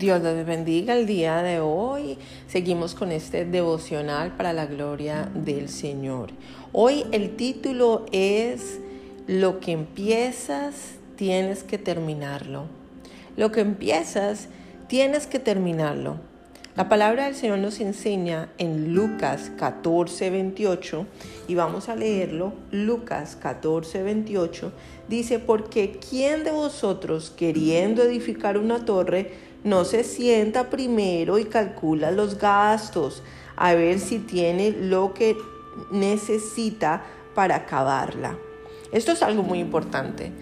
[0.00, 2.16] Dios les bendiga el día de hoy.
[2.48, 6.30] Seguimos con este devocional para la gloria del Señor.
[6.72, 8.80] Hoy el título es
[9.26, 12.64] Lo que empiezas, tienes que terminarlo.
[13.36, 14.48] Lo que empiezas,
[14.88, 16.16] tienes que terminarlo.
[16.76, 21.06] La palabra del Señor nos enseña en Lucas 14, 28,
[21.46, 22.54] y vamos a leerlo.
[22.70, 24.72] Lucas 14, 28
[25.08, 32.10] dice, porque ¿quién de vosotros queriendo edificar una torre, no se sienta primero y calcula
[32.10, 33.22] los gastos,
[33.56, 35.36] a ver si tiene lo que
[35.90, 37.02] necesita
[37.34, 38.36] para acabarla.
[38.92, 40.32] Esto es algo muy importante.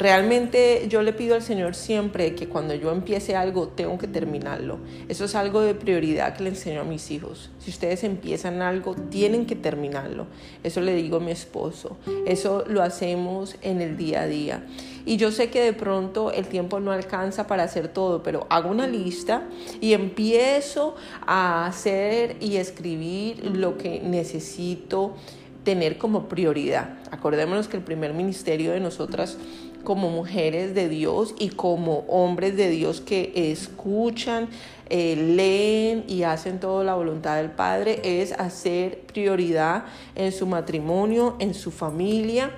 [0.00, 4.78] Realmente yo le pido al Señor siempre que cuando yo empiece algo tengo que terminarlo.
[5.10, 7.50] Eso es algo de prioridad que le enseño a mis hijos.
[7.58, 10.24] Si ustedes empiezan algo, tienen que terminarlo.
[10.64, 11.98] Eso le digo a mi esposo.
[12.24, 14.64] Eso lo hacemos en el día a día.
[15.04, 18.70] Y yo sé que de pronto el tiempo no alcanza para hacer todo, pero hago
[18.70, 19.42] una lista
[19.82, 25.14] y empiezo a hacer y escribir lo que necesito
[25.62, 26.98] tener como prioridad.
[27.10, 29.36] Acordémonos que el primer ministerio de nosotras
[29.80, 34.48] como mujeres de Dios y como hombres de Dios que escuchan,
[34.88, 41.36] eh, leen y hacen toda la voluntad del Padre es hacer prioridad en su matrimonio,
[41.38, 42.50] en su familia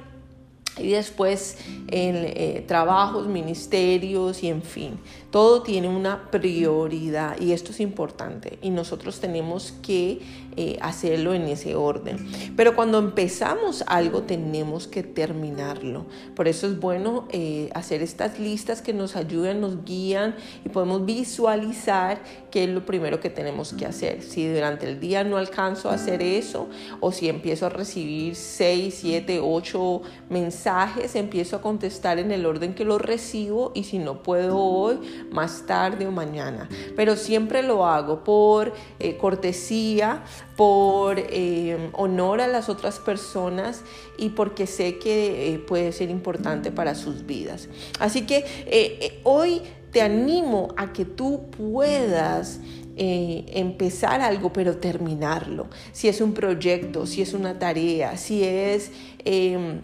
[0.79, 4.99] y después en eh, trabajos, ministerios y en fin.
[5.31, 10.21] Todo tiene una prioridad y esto es importante y nosotros tenemos que
[10.57, 12.27] eh, hacerlo en ese orden.
[12.57, 16.07] Pero cuando empezamos algo tenemos que terminarlo.
[16.35, 21.05] Por eso es bueno eh, hacer estas listas que nos ayudan, nos guían y podemos
[21.07, 22.23] visualizar
[22.53, 24.23] qué es lo primero que tenemos que hacer.
[24.23, 26.69] Si durante el día no alcanzo a hacer eso
[27.01, 32.75] o si empiezo a recibir 6, 7, 8 mensajes, empiezo a contestar en el orden
[32.75, 34.99] que los recibo y si no puedo hoy,
[35.31, 36.69] más tarde o mañana.
[36.95, 40.23] Pero siempre lo hago por eh, cortesía,
[40.55, 43.83] por eh, honor a las otras personas
[44.19, 47.71] y porque sé que eh, puede ser importante para sus vidas.
[47.99, 49.63] Así que hoy
[49.93, 52.61] te animo a que tú puedas
[52.97, 55.69] empezar algo, pero terminarlo.
[55.93, 58.91] Si es un proyecto, si es una tarea, si es
[59.25, 59.81] em,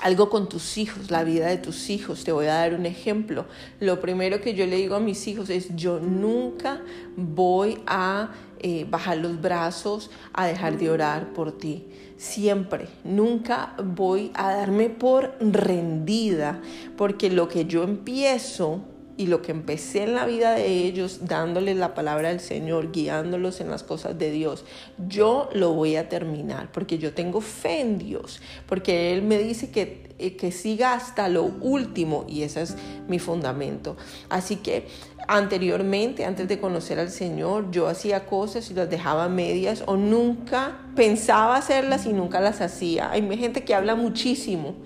[0.00, 2.24] algo con tus hijos, la vida de tus hijos.
[2.24, 3.46] Te voy a dar un ejemplo.
[3.80, 6.82] Lo primero que yo le digo a mis hijos es, yo nunca
[7.16, 11.86] voy a eh, bajar los brazos, a dejar de orar por ti.
[12.16, 16.60] Siempre, nunca voy a darme por rendida,
[16.96, 18.82] porque lo que yo empiezo
[19.18, 23.60] y lo que empecé en la vida de ellos, dándoles la palabra del Señor, guiándolos
[23.60, 24.64] en las cosas de Dios,
[25.08, 29.70] yo lo voy a terminar porque yo tengo fe en Dios, porque Él me dice
[29.70, 32.76] que, eh, que siga hasta lo último y ese es
[33.08, 33.96] mi fundamento.
[34.28, 34.86] Así que
[35.26, 40.78] anteriormente, antes de conocer al Señor, yo hacía cosas y las dejaba medias o nunca
[40.94, 43.10] pensaba hacerlas y nunca las hacía.
[43.10, 44.76] Hay gente que habla muchísimo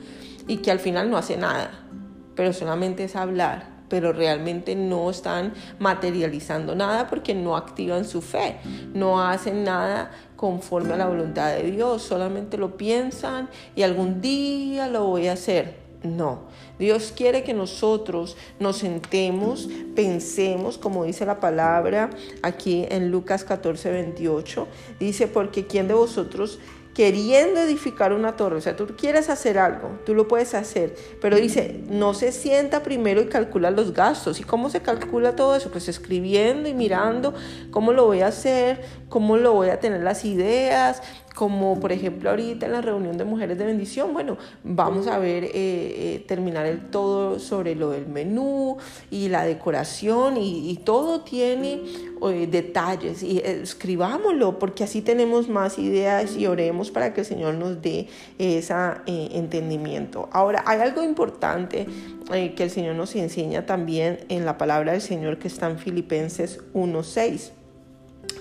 [0.49, 1.87] y que al final no hace nada,
[2.35, 8.57] pero solamente es hablar pero realmente no están materializando nada porque no activan su fe,
[8.95, 14.89] no hacen nada conforme a la voluntad de Dios, solamente lo piensan y algún día
[14.89, 15.77] lo voy a hacer.
[16.03, 16.45] No,
[16.79, 22.09] Dios quiere que nosotros nos sentemos, pensemos, como dice la palabra
[22.43, 24.69] aquí en Lucas 14, 28,
[25.01, 26.61] dice, porque ¿quién de vosotros
[26.95, 31.37] queriendo edificar una torre, o sea, tú quieres hacer algo, tú lo puedes hacer, pero
[31.37, 34.41] dice, no se sienta primero y calcula los gastos.
[34.41, 35.71] ¿Y cómo se calcula todo eso?
[35.71, 37.35] Pues escribiendo y mirando
[37.71, 41.03] cómo lo voy a hacer, cómo lo voy a tener las ideas,
[41.35, 45.45] como por ejemplo ahorita en la reunión de mujeres de bendición, bueno, vamos a ver,
[45.45, 48.77] eh, eh, terminar el todo sobre lo del menú
[49.11, 51.81] y la decoración y, todo tiene
[52.23, 57.55] eh, detalles y escribámoslo porque así tenemos más ideas y oremos para que el Señor
[57.55, 58.75] nos dé ese
[59.07, 60.29] entendimiento.
[60.33, 61.87] Ahora, hay algo importante
[62.31, 66.61] que el Señor nos enseña también en la palabra del Señor que está en Filipenses
[66.75, 67.51] 1.6.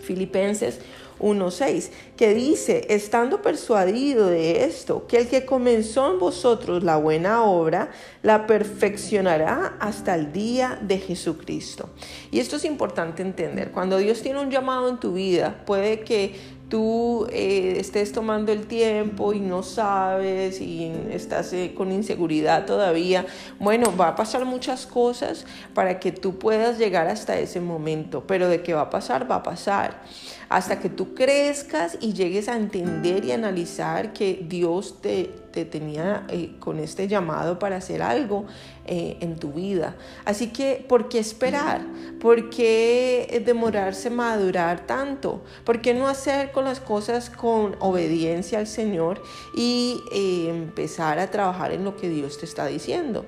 [0.01, 0.79] Filipenses
[1.21, 7.43] 1.6, que dice, estando persuadido de esto, que el que comenzó en vosotros la buena
[7.43, 7.91] obra,
[8.23, 11.89] la perfeccionará hasta el día de Jesucristo.
[12.31, 13.71] Y esto es importante entender.
[13.71, 16.35] Cuando Dios tiene un llamado en tu vida, puede que
[16.71, 23.25] tú eh, estés tomando el tiempo y no sabes y estás eh, con inseguridad todavía,
[23.59, 28.47] bueno, va a pasar muchas cosas para que tú puedas llegar hasta ese momento, pero
[28.47, 30.01] de qué va a pasar, va a pasar.
[30.47, 36.25] Hasta que tú crezcas y llegues a entender y analizar que Dios te te tenía
[36.29, 38.45] eh, con este llamado para hacer algo
[38.85, 39.95] eh, en tu vida.
[40.25, 41.81] Así que, ¿por qué esperar?
[42.19, 45.41] ¿Por qué demorarse madurar tanto?
[45.63, 49.21] ¿Por qué no hacer con las cosas con obediencia al Señor
[49.55, 53.25] y eh, empezar a trabajar en lo que Dios te está diciendo?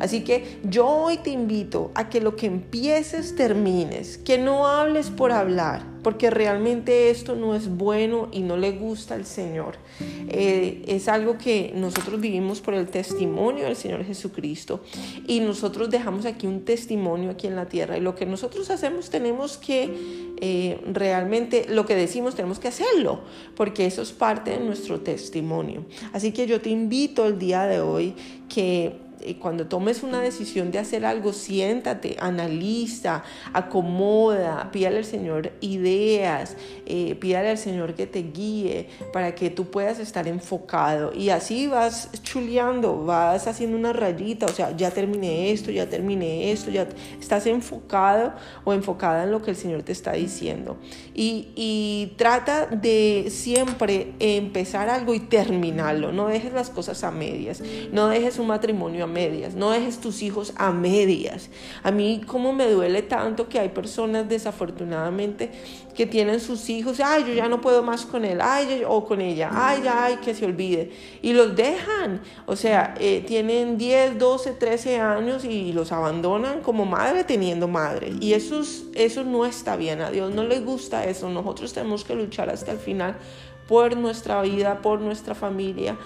[0.00, 5.10] Así que yo hoy te invito a que lo que empieces termines, que no hables
[5.10, 9.76] por hablar porque realmente esto no es bueno y no le gusta al Señor.
[10.28, 14.80] Eh, es algo que nosotros vivimos por el testimonio del Señor Jesucristo
[15.26, 19.10] y nosotros dejamos aquí un testimonio aquí en la tierra y lo que nosotros hacemos
[19.10, 23.20] tenemos que eh, realmente, lo que decimos tenemos que hacerlo,
[23.56, 25.84] porque eso es parte de nuestro testimonio.
[26.12, 28.14] Así que yo te invito el día de hoy
[28.48, 29.03] que
[29.40, 33.22] cuando tomes una decisión de hacer algo, siéntate, analiza,
[33.52, 36.56] acomoda, pídale al Señor ideas,
[36.86, 41.12] eh, pídale al Señor que te guíe para que tú puedas estar enfocado.
[41.14, 46.52] Y así vas chuleando, vas haciendo una rayita, o sea, ya terminé esto, ya terminé
[46.52, 46.86] esto, ya
[47.20, 48.32] estás enfocado
[48.64, 50.76] o enfocada en lo que el Señor te está diciendo.
[51.14, 57.62] Y, y trata de siempre empezar algo y terminarlo, no dejes las cosas a medias,
[57.92, 61.50] no dejes un matrimonio medias, no dejes tus hijos a medias.
[61.82, 65.50] A mí como me duele tanto que hay personas desafortunadamente
[65.94, 69.20] que tienen sus hijos, ay, yo ya no puedo más con él, ay, o con
[69.20, 70.90] ella, ay, ay, que se olvide.
[71.22, 76.84] Y los dejan, o sea, eh, tienen 10, 12, 13 años y los abandonan como
[76.84, 78.12] madre teniendo madre.
[78.20, 78.62] Y eso,
[78.94, 81.28] eso no está bien, a Dios no le gusta eso.
[81.30, 83.16] Nosotros tenemos que luchar hasta el final
[83.68, 85.96] por nuestra vida, por nuestra familia,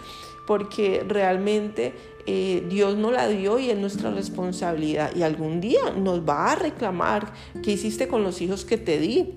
[0.49, 1.93] porque realmente
[2.25, 5.15] eh, Dios nos la dio y es nuestra responsabilidad.
[5.15, 9.35] Y algún día nos va a reclamar qué hiciste con los hijos que te di.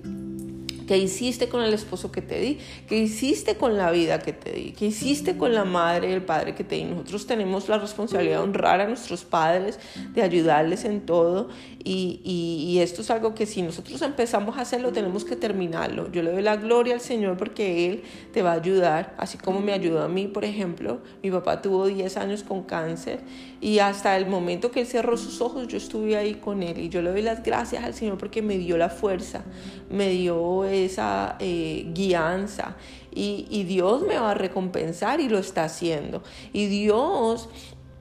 [0.88, 2.58] ¿Qué hiciste con el esposo que te di?
[2.88, 4.72] ¿Qué hiciste con la vida que te di?
[4.72, 6.84] ¿Qué hiciste con la madre y el padre que te di?
[6.84, 9.78] Nosotros tenemos la responsabilidad de honrar a nuestros padres,
[10.14, 11.50] de ayudarles en todo.
[11.84, 16.10] Y, esto es algo que si nosotros empezamos a hacerlo, tenemos que terminarlo.
[16.10, 18.02] Yo le doy la gloria al Señor porque Él
[18.32, 21.00] te va a ayudar, así como me ayudó a mí, por ejemplo.
[21.22, 23.20] Mi papá tuvo 10 años con cáncer
[23.60, 26.78] y hasta el momento que Él cerró sus ojos, yo estuve ahí con Él.
[26.78, 29.44] Y yo le doy las gracias al Señor porque me dio la fuerza,
[29.90, 32.76] me dio esa eh, guianza
[33.14, 36.22] y Dios me va a recompensar y lo está haciendo.
[36.54, 37.50] Y Dios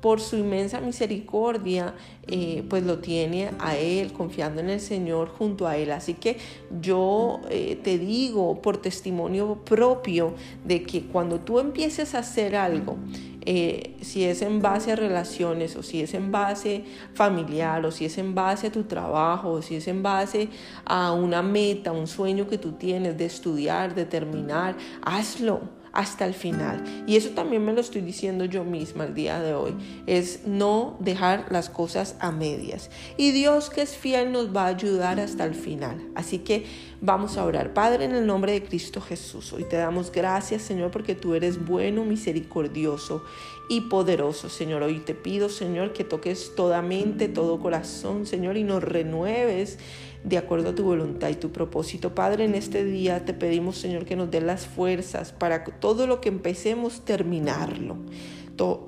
[0.02, 1.94] por su inmensa misericordia,
[2.28, 5.92] eh, pues lo tiene a Él, confiando en el Señor junto a Él.
[5.92, 6.38] Así que
[6.82, 10.34] yo eh, te digo por testimonio propio
[10.66, 12.98] de que cuando tú empieces a hacer algo,
[13.44, 16.84] eh, si es en base a relaciones o si es en base
[17.16, 20.48] familiar o si es en base a tu trabajo o si es en base
[20.86, 26.34] a una meta, un sueño que tú tienes de estudiar, de terminar, hazlo hasta el
[26.34, 26.84] final.
[27.08, 29.76] Y eso también me lo estoy diciendo yo misma el día de hoy,
[30.08, 32.90] es no dejar las cosas a medias.
[33.18, 36.02] Y Dios que es fiel nos va a ayudar hasta el final.
[36.16, 36.66] Así que
[37.02, 37.74] vamos a orar.
[37.74, 41.64] Padre, en el nombre de Cristo Jesús, hoy te damos gracias, Señor, porque tú eres
[41.66, 43.24] bueno, misericordioso
[43.70, 44.84] y poderoso, Señor.
[44.84, 49.80] Hoy te pido, Señor, que toques toda mente, todo corazón, Señor, y nos renueves
[50.24, 52.14] de acuerdo a tu voluntad y tu propósito.
[52.14, 56.22] Padre, en este día te pedimos, Señor, que nos dé las fuerzas para todo lo
[56.22, 57.98] que empecemos, terminarlo.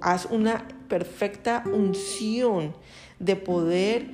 [0.01, 2.73] haz una perfecta unción
[3.19, 4.11] de poder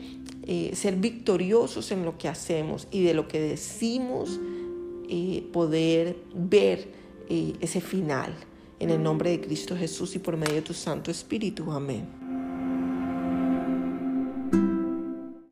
[0.47, 4.39] eh, ser victoriosos en lo que hacemos y de lo que decimos,
[5.09, 6.87] eh, poder ver
[7.27, 8.33] eh, ese final.
[8.79, 11.69] En el nombre de Cristo Jesús y por medio de tu Santo Espíritu.
[11.71, 12.18] Amén.